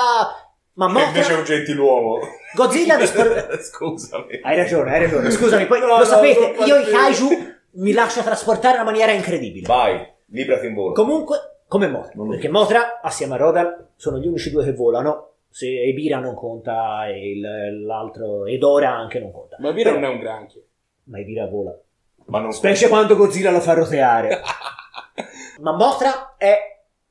[0.74, 1.38] ma che invece è Mothra...
[1.38, 2.20] un gentiluomo.
[2.54, 4.40] Godzilla dispor- Scusami.
[4.42, 5.30] Hai ragione, hai ragione.
[5.32, 9.12] Scusami, poi No, lo no, sapete, io i kaiju mi lascio trasportare in una maniera
[9.12, 9.68] incredibile.
[9.68, 10.94] Vai, librati in volo.
[10.94, 12.12] Comunque, come Mothra.
[12.16, 15.32] Non Perché Mothra, assieme a Rodan, sono gli unici due che volano.
[15.50, 19.58] Se Ebira non conta e il- l'altro, ed Ora anche non conta.
[19.60, 20.62] Ma Vira Però- non è un granchio.
[21.06, 21.76] Ma Ebira vola.
[22.26, 24.42] Ma non Specie quando Godzilla lo fa roteare.
[25.62, 26.58] Ma Mothra è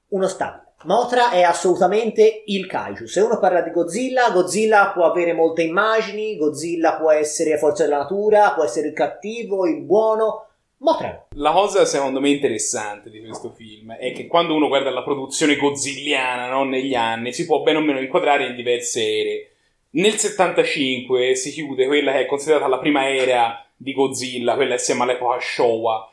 [0.08, 0.64] uno stabile.
[0.84, 3.06] Mothra è assolutamente il kaiju.
[3.06, 7.96] Se uno parla di Godzilla, Godzilla può avere molte immagini, Godzilla può essere forza della
[7.98, 10.45] natura, può essere il cattivo, il buono.
[10.78, 11.26] No.
[11.30, 15.56] La cosa secondo me interessante di questo film è che quando uno guarda la produzione
[15.56, 19.50] godzilliana no, negli anni si può bene o meno inquadrare in diverse ere.
[19.90, 25.04] Nel 75 si chiude quella che è considerata la prima era di Godzilla, quella insieme
[25.04, 26.10] all'epoca Showa,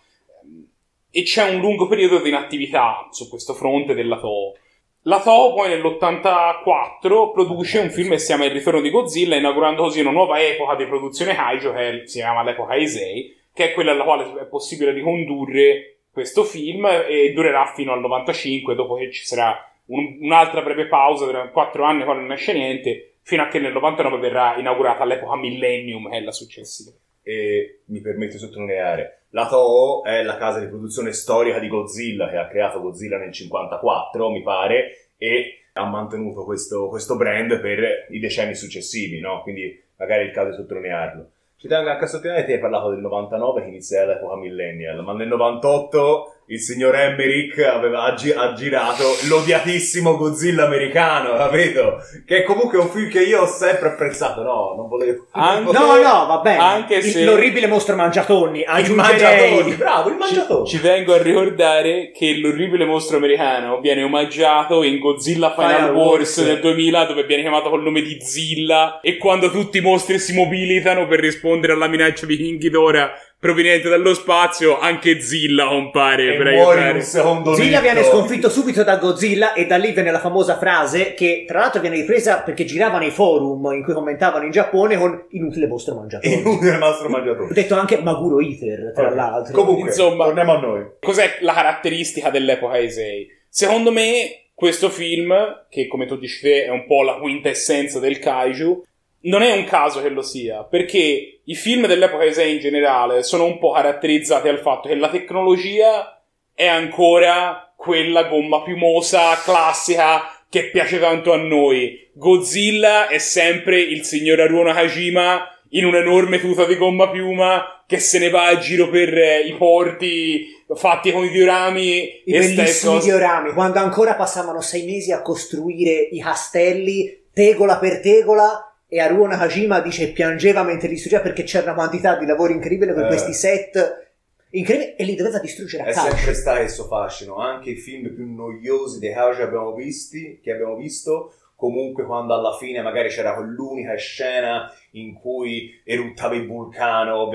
[1.11, 4.55] e c'è un lungo periodo di inattività su questo fronte della Toho.
[5.03, 9.83] La Toho poi nell'84 produce un film che si chiama Il ritorno di Godzilla, inaugurando
[9.83, 13.91] così una nuova epoca di produzione kaiju che si chiama l'epoca Heisei, che è quella
[13.91, 19.25] alla quale è possibile ricondurre questo film e durerà fino al 95, dopo che ci
[19.25, 23.59] sarà un- un'altra breve pausa, tra quattro anni quando non esce niente, fino a che
[23.59, 26.91] nel 99 verrà inaugurata l'epoca Millennium, che è la successiva.
[27.25, 32.29] e mi permetto di sottolineare, la Toho è la casa di produzione storica di Godzilla
[32.29, 38.07] che ha creato Godzilla nel 54, mi pare, e ha mantenuto questo, questo brand per
[38.09, 39.41] i decenni successivi, no?
[39.41, 41.29] Quindi magari è il caso di sottolinearlo.
[41.63, 45.13] Ci tengo anche a sottolineare che hai parlato del 99 che inizia l'epoca millennial, ma
[45.13, 51.97] nel 98 il signor Emmerich aveva, ha, gi- ha girato l'odiatissimo Godzilla americano, capito?
[52.25, 55.27] Che è comunque un film che io ho sempre apprezzato, no, non volevo...
[55.31, 56.59] Anche- No, no, va bene.
[56.59, 58.59] Anche Il- se- L'orribile mostro mangiatonni.
[58.59, 59.51] il Aggiungerei...
[59.51, 60.65] mangiatore, bravo, il Ci, mangiatore.
[60.69, 66.37] ci tengo a ricordare che l'orribile mostro americano viene omaggiato in Godzilla Final, Final Wars,
[66.37, 66.43] Wars.
[66.45, 70.33] del 2000 dove viene chiamato col nome di Zilla e quando tutti i mostri si
[70.33, 73.11] mobilitano per rispondere alla minaccia vichingi d'ora
[73.43, 77.81] proveniente dallo spazio anche Zilla compare e muori un secondo Zilla letto.
[77.81, 81.81] viene sconfitto subito da Godzilla e da lì viene la famosa frase che tra l'altro
[81.81, 86.33] viene ripresa perché girava nei forum in cui commentavano in Giappone con inutile mostro mangiatore.
[86.35, 87.53] Inutile mastro Ho mangiatore.
[87.53, 89.13] detto anche Maguro Iter, tra Ok.
[89.15, 89.53] l'altro.
[89.53, 90.85] Comunque, Insomma- torniamo a noi.
[91.01, 93.27] Cos'è la caratteristica dell'epoca Heisei?
[93.49, 95.33] Secondo me, questo film,
[95.69, 98.83] che come tu dici te è un po' la quintessenza del kaiju,
[99.23, 103.45] non è un caso che lo sia, perché i film dell'epoca Heisei in generale sono
[103.45, 106.21] un po' caratterizzati dal fatto che la tecnologia
[106.53, 112.09] è ancora quella gomma piumosa, classica, che piace tanto a noi.
[112.13, 118.19] Godzilla è sempre il signor Haruo Nakajima in un'enorme tuta di gomma piuma che se
[118.19, 122.99] ne va a giro per eh, i porti fatti con i diorami I e bellissimi
[122.99, 129.25] diorami, quando ancora passavano sei mesi a costruire i castelli tegola per tegola e Haruo
[129.25, 133.07] Nakajima dice piangeva mentre distruggeva perché c'era una quantità di lavoro incredibile per Eh.
[133.07, 134.11] questi set
[134.51, 138.31] incredibili e li doveva distruggere a È sempre stato questo fascino, anche i film più
[138.31, 143.33] noiosi dei House che abbiamo visti, che abbiamo visto, comunque quando alla fine magari c'era
[143.33, 147.27] quell'unica scena in cui eruttava il vulcano,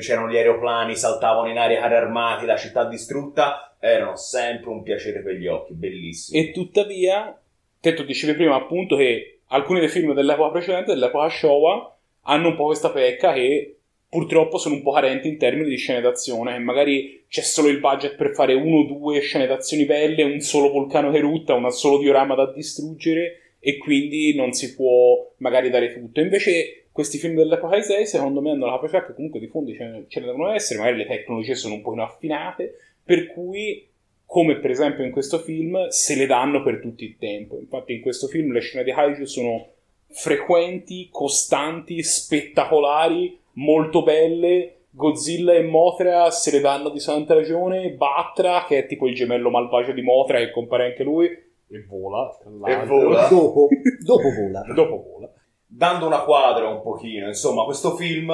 [0.00, 5.20] c'erano gli aeroplani, saltavano in aria carri armati, la città distrutta, erano sempre un piacere
[5.20, 6.38] per gli occhi, bellissimi.
[6.38, 7.38] E tuttavia,
[7.78, 12.56] te tu dicevi prima appunto che alcuni dei film dell'epoca precedente, dell'epoca Showa, hanno un
[12.56, 13.76] po' questa pecca che
[14.08, 17.78] purtroppo sono un po' carenti in termini di scene d'azione, e magari c'è solo il
[17.78, 21.70] budget per fare uno o due scene d'azioni belle, un solo vulcano che erutta, un
[21.70, 26.20] solo diorama da distruggere, e quindi non si può magari dare tutto.
[26.20, 29.84] Invece questi film dell'epoca Heisei secondo me hanno la capacità che comunque di fondi ce,
[30.20, 33.87] ne devono essere, magari le tecnologie sono un po' affinate, per cui
[34.28, 37.58] come per esempio in questo film se le danno per tutto il tempo.
[37.58, 39.68] Infatti in questo film le scene di Kaiju sono
[40.06, 44.74] frequenti, costanti, spettacolari, molto belle.
[44.90, 47.92] Godzilla e Mothra se le danno di santa ragione.
[47.92, 52.36] Batra, che è tipo il gemello malvagio di Mothra, che compare anche lui, e vola.
[52.38, 53.00] tra l'altro.
[53.00, 53.28] vola.
[53.28, 53.68] Dopo,
[54.04, 54.60] dopo vola.
[54.74, 55.32] Dopo vola.
[55.66, 58.30] dando una quadra un pochino, insomma, questo film,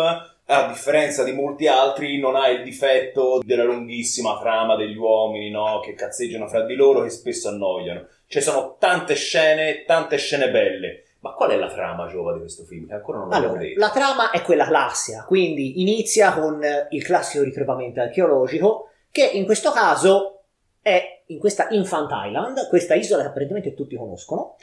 [0.46, 5.80] a differenza di molti altri, non ha il difetto della lunghissima trama degli uomini, no?
[5.80, 8.06] Che cazzeggiano fra di loro, che spesso annoiano.
[8.26, 11.04] Ci sono tante scene, tante scene belle.
[11.20, 12.86] Ma qual è la trama, Giova, di questo film?
[12.86, 13.80] Che ancora non l'abbiamo Allora, detto.
[13.80, 19.70] la trama è quella classica, quindi inizia con il classico ritrovamento archeologico, che in questo
[19.72, 20.42] caso
[20.82, 24.56] è in questa Infant Island, questa isola che apparentemente tutti conoscono,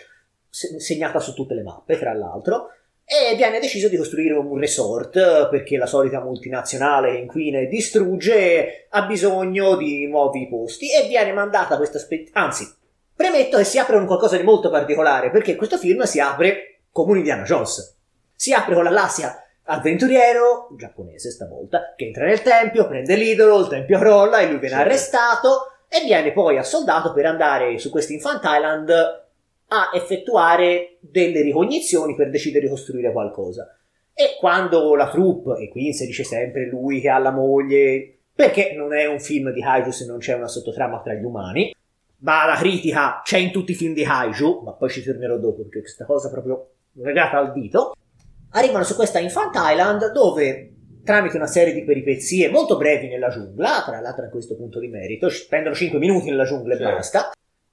[0.48, 2.68] se- segnata su tutte le mappe, tra l'altro,
[3.06, 9.02] e viene deciso di costruire un resort perché la solita multinazionale inquina e distrugge ha
[9.06, 12.66] bisogno di nuovi posti e viene mandata questa spe- anzi
[13.14, 17.12] premetto che si apre con qualcosa di molto particolare perché questo film si apre come
[17.12, 17.98] un Indiana Jones
[18.34, 23.68] si apre con la classica avventuriero giapponese stavolta che entra nel tempio prende l'idolo il
[23.68, 24.82] tempio crolla e lui viene Sì.
[24.82, 29.21] arrestato e viene poi assoldato per andare su questo Infant Island
[29.74, 33.74] a effettuare delle ricognizioni per decidere di costruire qualcosa.
[34.14, 38.94] E quando la troupe, e qui inserisce sempre lui che ha la moglie, perché non
[38.94, 41.74] è un film di Kaiju se non c'è una sottotrama tra gli umani,
[42.20, 45.62] ma la critica c'è in tutti i film di Kaiju, ma poi ci tornerò dopo
[45.62, 47.96] perché questa cosa è proprio legata al dito,
[48.52, 53.84] arrivano su questa Infant Island dove tramite una serie di peripezie molto brevi nella giungla,
[53.86, 56.94] tra l'altro a questo punto di merito, spendono 5 minuti nella giungla e Certo.
[56.94, 57.32] basta,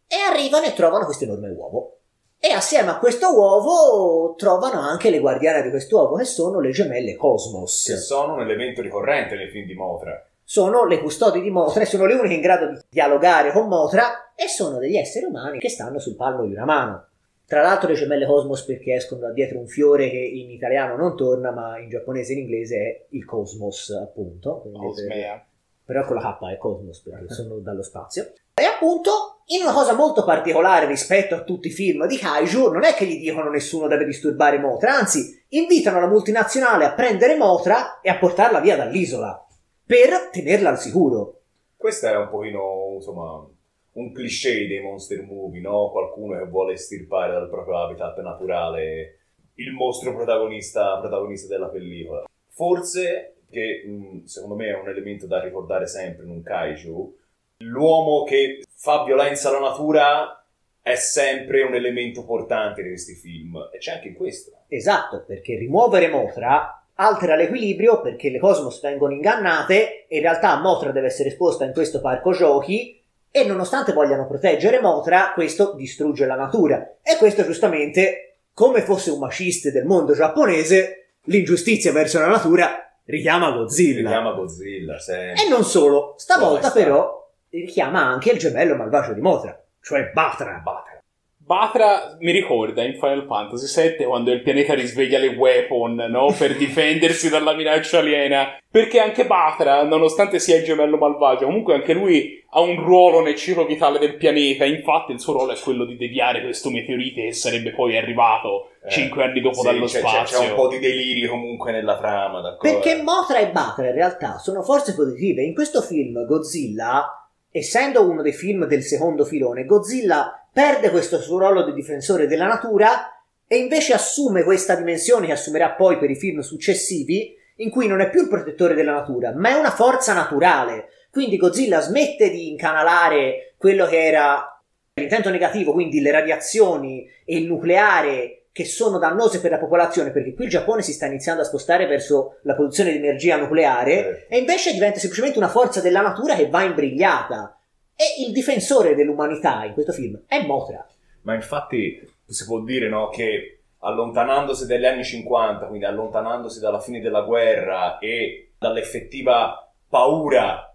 [0.08, 1.98] e arrivano e trovano questo enorme uovo.
[2.40, 6.70] E assieme a questo uovo trovano anche le guardiane di questo uovo, che sono le
[6.70, 7.84] gemelle Cosmos.
[7.84, 10.24] Che sono un elemento ricorrente nei film di Mothra.
[10.44, 14.32] Sono le custodi di Mothra e sono le uniche in grado di dialogare con Mothra
[14.34, 17.06] e sono degli esseri umani che stanno sul palmo di una mano.
[17.44, 21.16] Tra l'altro le gemelle Cosmos perché escono da dietro un fiore che in italiano non
[21.16, 24.62] torna, ma in giapponese e in inglese è il Cosmos, appunto.
[24.74, 25.44] Osmea.
[25.88, 28.34] Però con la K è Cosmos perché sono dallo spazio.
[28.52, 32.84] E appunto, in una cosa molto particolare rispetto a tutti i film di Kaiju, non
[32.84, 38.02] è che gli dicono nessuno deve disturbare Motra, anzi, invitano la multinazionale a prendere Motra
[38.02, 39.42] e a portarla via dall'isola,
[39.86, 41.40] per tenerla al sicuro.
[41.74, 43.48] Questo è un pochino, insomma,
[43.92, 45.90] un cliché dei monster movie, no?
[45.90, 49.20] Qualcuno che vuole estirpare dal proprio habitat naturale
[49.54, 52.26] il mostro protagonista, protagonista della pellicola.
[52.50, 57.16] Forse, che mh, secondo me è un elemento da ricordare sempre in un kaiju,
[57.58, 60.44] l'uomo che fa violenza alla natura
[60.82, 64.52] è sempre un elemento portante di questi film e c'è anche in questo.
[64.68, 70.90] Esatto, perché rimuovere Motra altera l'equilibrio perché le Cosmos vengono ingannate e in realtà Motra
[70.90, 76.34] deve essere esposta in questo parco giochi e nonostante vogliano proteggere Motra, questo distrugge la
[76.34, 76.94] natura.
[77.02, 83.50] E questo giustamente, come fosse un maciste del mondo giapponese, l'ingiustizia verso la natura richiama
[83.50, 84.08] Godzilla.
[84.08, 85.44] Richiama Godzilla, sempre.
[85.44, 90.60] E non solo, stavolta Come però richiama anche il gemello malvagio di Motra, cioè Batra.
[90.62, 90.96] Batra.
[91.36, 96.34] Batra mi ricorda in Final Fantasy VII quando il pianeta risveglia le weapon, no?
[96.36, 98.58] Per difendersi dalla minaccia aliena.
[98.70, 103.34] Perché anche Batra, nonostante sia il gemello malvagio, comunque anche lui ha un ruolo nel
[103.34, 104.64] ciclo vitale del pianeta.
[104.64, 108.90] Infatti il suo ruolo è quello di deviare questo meteorite che sarebbe poi arrivato Eh,
[108.90, 110.38] cinque anni dopo sì, dallo c'è, c'è- spazio.
[110.38, 112.80] C'è un po' di deliri comunque nella trama, d'accordo?
[112.80, 115.42] Perché Motra e Batra in realtà sono forze positive.
[115.42, 121.38] In questo film Godzilla, essendo uno dei film del secondo filone, Godzilla perde questo suo
[121.38, 123.12] ruolo di difensore della natura
[123.46, 128.00] e invece assume questa dimensione che assumerà poi per i film successivi, in cui non
[128.00, 130.88] è più il protettore della natura, ma è una forza naturale.
[131.10, 134.60] Quindi Godzilla smette di incanalare quello che era
[134.94, 140.34] l'intento negativo, quindi le radiazioni e il nucleare che sono dannose per la popolazione, perché
[140.34, 144.36] qui il Giappone si sta iniziando a spostare verso la produzione di energia nucleare, Eh.
[144.36, 147.56] e invece diventa semplicemente una forza della natura che va imbrigliata.
[147.94, 150.84] E il difensore dell'umanità in questo film è Motra.
[151.22, 157.00] Ma infatti si può dire no, che allontanandosi dagli anni 50, quindi allontanandosi dalla fine
[157.00, 160.67] della guerra e dall'effettiva paura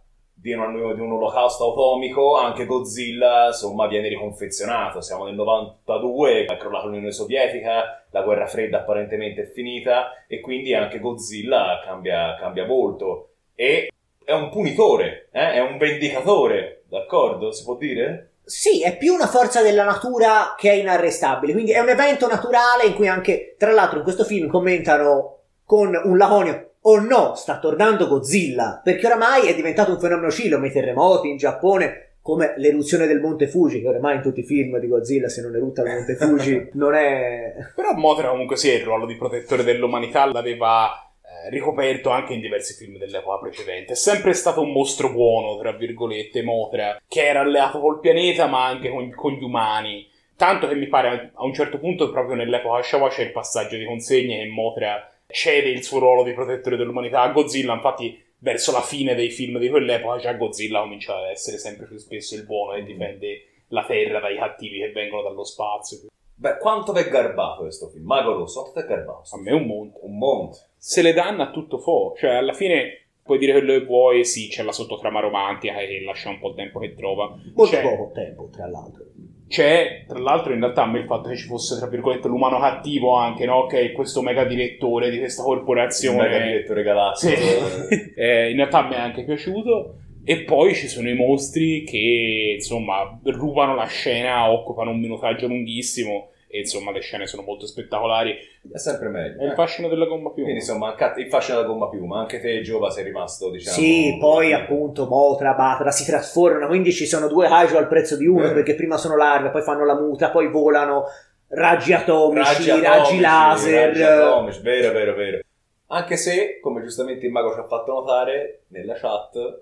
[0.43, 4.99] di un, di un olocausto atomico, anche Godzilla insomma viene riconfezionato.
[4.99, 10.75] Siamo nel 92, è crollata l'Unione Sovietica, la guerra fredda apparentemente è finita e quindi
[10.75, 13.29] anche Godzilla cambia, cambia volto.
[13.55, 13.89] E
[14.21, 15.53] è un punitore, eh?
[15.53, 17.53] è un vendicatore, d'accordo?
[17.53, 18.31] Si può dire?
[18.43, 22.83] Sì, è più una forza della natura che è inarrestabile, quindi è un evento naturale
[22.83, 27.59] in cui anche, tra l'altro in questo film commentano con un laconio oh no, sta
[27.59, 33.05] tornando Godzilla, perché oramai è diventato un fenomeno cilome, i terremoti in Giappone, come l'eruzione
[33.05, 35.89] del Monte Fuji, che oramai in tutti i film di Godzilla se non erutta il
[35.89, 37.53] Monte Fuji non è...
[37.75, 42.73] Però Motra comunque sì, il ruolo di protettore dell'umanità l'aveva eh, ricoperto anche in diversi
[42.73, 43.93] film dell'epoca precedente.
[43.93, 48.65] È sempre stato un mostro buono, tra virgolette, Motra, che era alleato col pianeta ma
[48.65, 50.09] anche con, con gli umani.
[50.35, 53.85] Tanto che mi pare a un certo punto, proprio nell'epoca Showa, c'è il passaggio di
[53.85, 57.73] consegne che Motra cede il suo ruolo di protettore dell'umanità a Godzilla.
[57.73, 61.97] Infatti, verso la fine dei film di quell'epoca, già Godzilla comincia ad essere sempre più
[61.97, 66.07] spesso il buono e difende la Terra dai cattivi che vengono dallo spazio.
[66.35, 68.05] Beh, quanto è garbato questo film?
[68.05, 69.23] Mago Rosso, quanto è garbato?
[69.35, 69.99] A me è un monte.
[70.01, 70.57] Un monte.
[70.77, 72.13] se le danno a tutto fo.
[72.17, 76.29] Cioè, alla fine puoi dire quello che vuoi, sì, c'è la sottotrama romantica che lascia
[76.29, 77.29] un po' il tempo che trova.
[77.55, 79.05] Molto C'è, poco tempo, tra l'altro.
[79.53, 82.59] C'è, tra l'altro, in realtà a me il fatto che ci fosse, tra virgolette, l'umano
[82.59, 83.67] cattivo anche, no?
[83.67, 86.27] Che è questo mega direttore di questa Il corporazione.
[86.27, 87.35] mega direttore galattico.
[87.35, 88.11] Sì.
[88.17, 89.97] Eh, in realtà mi è anche piaciuto.
[90.23, 96.29] E poi ci sono i mostri che, insomma, rubano la scena, occupano un minutaggio lunghissimo.
[96.53, 98.37] E insomma, le scene sono molto spettacolari.
[98.71, 99.41] È sempre meglio.
[99.41, 99.55] È il eh.
[99.55, 100.43] fascino della gomma più.
[100.43, 103.75] Quindi insomma, il fascino della gomma piuma, anche te Giova sei rimasto, diciamo...
[103.75, 108.27] Sì, poi appunto Motra, Batra si trasformano, quindi ci sono due kaiju al prezzo di
[108.27, 108.53] uno, Eh.
[108.53, 111.05] perché prima sono larve, poi fanno la muta, poi volano
[111.47, 113.87] raggi atomici, Raggi raggi, atomici, laser.
[113.87, 115.39] raggi atomici, vero, vero, vero.
[115.87, 119.61] Anche se, come giustamente il mago ci ha fatto notare nella chat,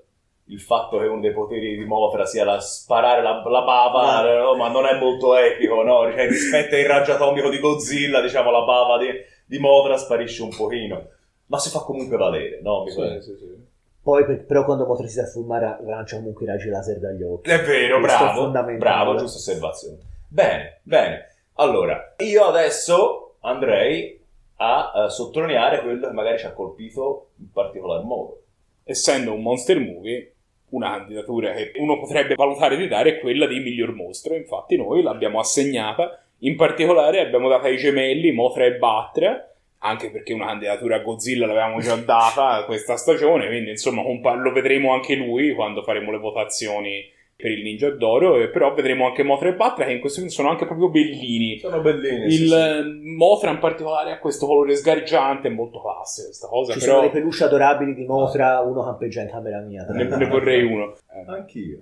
[0.52, 4.34] il fatto che uno dei poteri di Mothra sia la sparare la, la bava, Ah.
[4.42, 6.12] no, ma non è molto epico, no?
[6.12, 9.08] Cioè, rispetto al raggio atomico di Godzilla, diciamo, la bava di,
[9.46, 11.08] di Mothra sparisce un pochino.
[11.48, 12.84] Ma si fa comunque valere, no?
[12.84, 13.22] Mi Sì, pare.
[13.22, 13.70] sì, sì.
[14.04, 17.50] Poi per- però quando Motra si trasforma lancia comunque i raggi laser dagli occhi.
[17.50, 18.78] È vero, Questo è bravo, fondamentale.
[18.78, 19.98] bravo, giusta osservazione.
[20.28, 21.28] Bene, bene.
[21.56, 24.20] Allora, io adesso andrei
[24.58, 28.38] a eh, sottolineare quello che magari ci ha colpito in particolar modo.
[28.84, 30.34] essendo un monster movie,
[30.72, 34.36] una candidatura che uno potrebbe valutare di dare è quella di miglior mostro.
[34.36, 36.24] Infatti, noi l'abbiamo assegnata.
[36.39, 39.47] In particolare, abbiamo dato ai gemelli Mothra e Batra.
[39.84, 43.47] Anche perché una candidatura a Godzilla l'avevamo già data questa stagione.
[43.47, 48.50] Quindi, insomma, lo vedremo anche lui quando faremo le votazioni per il Ninja d'Oro, e
[48.50, 51.58] però vedremo anche Mothra e Batra che in questo film sono anche proprio bellini.
[51.60, 52.26] Sono bellini.
[52.26, 52.54] Il sì, sì.
[52.54, 52.84] eh,
[53.18, 57.06] Mothra in particolare ha questo colore sgargiante, è molto classe questa cosa, Ci però sono
[57.06, 59.86] le peluche adorabili di Mothra, uno campeggia in camera mia.
[59.89, 60.94] ne, ne vorrei uno.
[60.94, 61.80] Eh, Anch'io.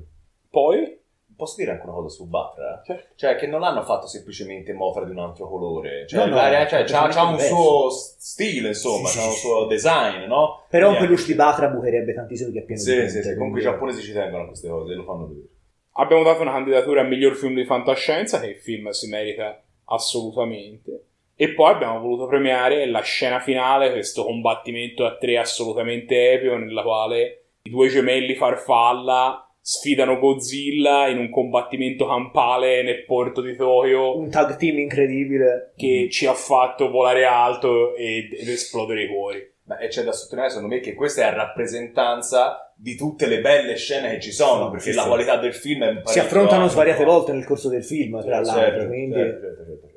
[0.50, 0.99] Poi,
[1.40, 2.82] Posso dire anche una cosa su Batra?
[2.86, 3.14] Certo.
[3.16, 6.06] Cioè, che non hanno fatto semplicemente Mothra di un altro colore.
[6.06, 7.56] Cioè, No, no, l'aria- cioè, c'ha, c'ha un diverso.
[7.56, 9.40] suo stile, insomma, Sì, c'ha sì, un sì.
[9.40, 10.66] suo design, no?
[10.70, 13.36] Però un peluche di Batra bucherebbe tantissimo che è pieno di Sì, gente, sì, sì.
[13.36, 15.48] Comunque i giapponesi ci tengono a queste cose, lo fanno vedere.
[15.94, 21.04] abbiamo dato una candidatura a miglior film di fantascienza, che il film si merita assolutamente.
[21.36, 26.82] E poi abbiamo voluto premiare la scena finale, questo combattimento a tre assolutamente epico, nella
[26.84, 34.18] quale i due gemelli farfalla sfidano Godzilla in un combattimento campale nel porto di Tokyo
[34.18, 35.74] Un tag team incredibile.
[35.76, 39.52] che ci ha fatto volare alto ed, ed esplodere i cuori.
[39.66, 43.40] Ma e c'è da sottolineare, secondo me, che questa è a rappresentanza di tutte le
[43.42, 45.08] belle scene che ci sono, Sì, perché sì, la sì.
[45.08, 47.12] qualità del film è Si affrontano svariate no?
[47.12, 48.72] volte nel corso del film, tra Certo, l'altro.
[48.72, 49.14] certo, quindi...
[49.16, 49.88] certo, certo, certo.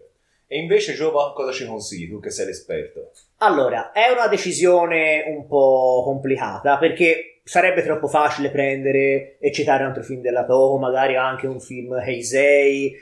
[0.46, 3.12] E invece, Giova, cosa ci consigli tu che sei l'esperto?
[3.38, 9.88] Allora, è una decisione un po' complicata perché sarebbe troppo facile prendere e citare un
[9.90, 12.94] altro film della Toho, magari anche un film Heisei.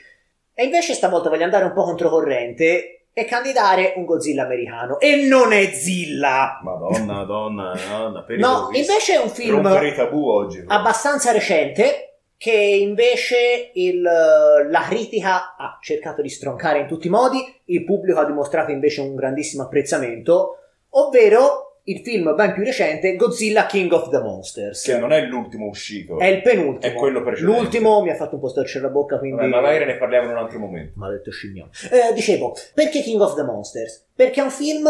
[0.53, 4.99] E invece stavolta voglio andare un po' controcorrente e candidare un Godzilla americano.
[4.99, 6.59] E non è Zilla!
[6.63, 10.63] Madonna, madonna, madonna, No, invece è un film oggi.
[10.67, 17.37] abbastanza recente che invece il- la critica ha cercato di stroncare in tutti i modi,
[17.65, 20.57] il pubblico ha dimostrato invece un grandissimo apprezzamento,
[20.91, 24.83] ovvero il film ben più recente Godzilla King of the Monsters.
[24.83, 26.19] Che non è l'ultimo uscito.
[26.19, 26.93] È il penultimo.
[26.93, 27.59] È quello precedente.
[27.59, 29.37] L'ultimo mi ha fatto un po' storcere la bocca, quindi...
[29.37, 30.93] Vabbè, magari ne parliamo in un altro momento.
[30.95, 31.71] Maledetto scimmione.
[31.91, 34.07] Eh, dicevo, perché King of the Monsters?
[34.13, 34.87] Perché è un film,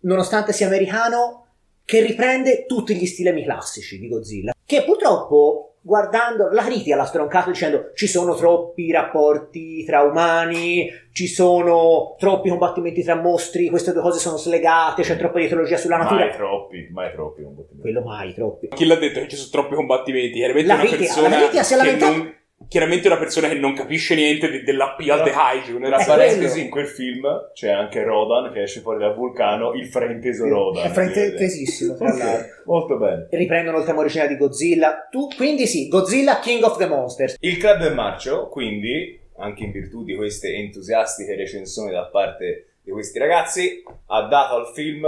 [0.00, 1.46] nonostante sia americano,
[1.84, 4.52] che riprende tutti gli stilemi classici di Godzilla.
[4.64, 11.26] Che purtroppo, guardando la critica, l'ha stroncato dicendo ci sono troppi rapporti tra umani, ci
[11.26, 16.26] sono troppi combattimenti tra mostri, queste due cose sono slegate, c'è troppa dietologia sulla natura.
[16.26, 17.42] Mai troppi, mai troppi.
[17.42, 18.68] di- Quello mai, troppi.
[18.68, 20.32] Chi l'ha detto che ci sono troppi combattimenti?
[20.34, 22.36] Chiaramente La una critica- persona la critica si è lamentata- non...
[22.66, 25.78] Chiaramente una persona che non capisce niente de- dell'appeal de Kaiju.
[25.78, 29.86] Tra È parentesi, in quel film c'è anche Rodan che esce fuori dal vulcano, il
[29.86, 30.84] frainteso Rodan.
[30.84, 32.46] È fraintesissimo, tra l'altro.
[32.66, 33.28] Molto bene.
[33.30, 35.06] Riprendono il tema originale di Godzilla.
[35.10, 37.36] Tu, quindi sì, Godzilla King of the Monsters.
[37.40, 42.90] Il Club del Marcio, quindi, anche in virtù di queste entusiastiche recensioni da parte di
[42.90, 45.06] questi ragazzi, ha dato al film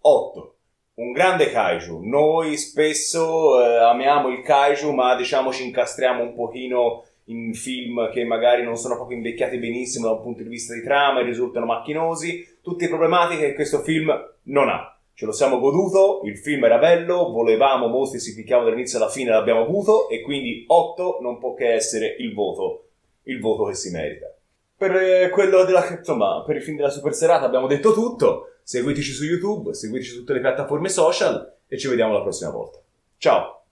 [0.00, 0.53] 8.
[0.96, 2.02] Un grande kaiju.
[2.04, 8.22] Noi spesso eh, amiamo il kaiju, ma diciamo ci incastriamo un pochino in film che
[8.24, 11.66] magari non sono proprio invecchiati benissimo da un punto di vista di trama e risultano
[11.66, 12.58] macchinosi.
[12.62, 14.12] Tutte problematiche che questo film
[14.44, 14.96] non ha.
[15.14, 19.30] Ce lo siamo goduto, il film era bello, volevamo mostri, si picchiamo dall'inizio alla fine,
[19.30, 22.84] l'abbiamo avuto e quindi 8 non può che essere il voto,
[23.24, 24.32] il voto che si merita.
[24.76, 28.50] Per eh, quello della, insomma, per il film della super serata abbiamo detto tutto.
[28.64, 32.80] Seguiteci su YouTube, seguiteci su tutte le piattaforme social e ci vediamo la prossima volta.
[33.18, 33.63] Ciao!